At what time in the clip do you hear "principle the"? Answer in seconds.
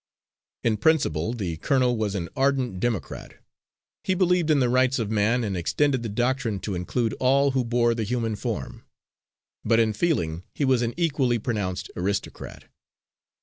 0.77-1.57